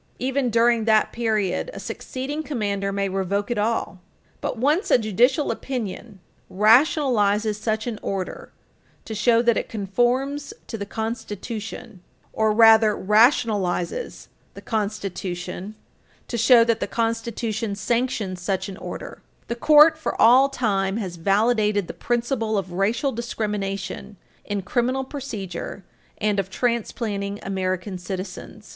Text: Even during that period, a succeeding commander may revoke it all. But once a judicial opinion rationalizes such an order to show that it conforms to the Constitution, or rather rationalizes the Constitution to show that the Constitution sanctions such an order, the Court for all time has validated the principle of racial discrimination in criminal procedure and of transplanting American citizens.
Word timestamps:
Even 0.17 0.49
during 0.49 0.85
that 0.85 1.11
period, 1.11 1.69
a 1.75 1.79
succeeding 1.79 2.41
commander 2.41 2.91
may 2.91 3.07
revoke 3.07 3.51
it 3.51 3.59
all. 3.59 3.99
But 4.41 4.57
once 4.57 4.89
a 4.89 4.97
judicial 4.97 5.51
opinion 5.51 6.19
rationalizes 6.51 7.59
such 7.61 7.85
an 7.85 7.99
order 8.01 8.51
to 9.05 9.13
show 9.13 9.43
that 9.43 9.57
it 9.57 9.69
conforms 9.69 10.55
to 10.65 10.75
the 10.79 10.87
Constitution, 10.87 12.01
or 12.33 12.51
rather 12.51 12.95
rationalizes 12.97 14.25
the 14.55 14.61
Constitution 14.63 15.75
to 16.27 16.35
show 16.35 16.63
that 16.63 16.79
the 16.79 16.87
Constitution 16.87 17.75
sanctions 17.75 18.41
such 18.41 18.67
an 18.69 18.77
order, 18.77 19.21
the 19.49 19.55
Court 19.55 19.99
for 19.99 20.19
all 20.19 20.49
time 20.49 20.97
has 20.97 21.17
validated 21.17 21.85
the 21.87 21.93
principle 21.93 22.57
of 22.57 22.73
racial 22.73 23.11
discrimination 23.11 24.17
in 24.45 24.63
criminal 24.63 25.03
procedure 25.03 25.83
and 26.17 26.39
of 26.39 26.49
transplanting 26.49 27.37
American 27.43 27.99
citizens. 27.99 28.69